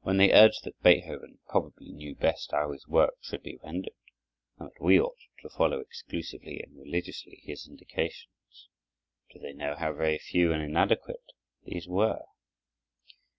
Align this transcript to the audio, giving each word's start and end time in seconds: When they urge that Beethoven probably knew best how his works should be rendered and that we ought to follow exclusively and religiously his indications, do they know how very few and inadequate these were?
When 0.00 0.16
they 0.16 0.32
urge 0.32 0.60
that 0.60 0.80
Beethoven 0.82 1.40
probably 1.46 1.92
knew 1.92 2.14
best 2.14 2.52
how 2.52 2.72
his 2.72 2.88
works 2.88 3.26
should 3.26 3.42
be 3.42 3.58
rendered 3.62 3.92
and 4.56 4.70
that 4.70 4.80
we 4.80 4.98
ought 4.98 5.18
to 5.42 5.50
follow 5.50 5.78
exclusively 5.78 6.58
and 6.62 6.74
religiously 6.74 7.42
his 7.44 7.68
indications, 7.68 8.68
do 9.30 9.38
they 9.38 9.52
know 9.52 9.74
how 9.74 9.92
very 9.92 10.16
few 10.16 10.54
and 10.54 10.62
inadequate 10.62 11.32
these 11.66 11.86
were? 11.86 12.24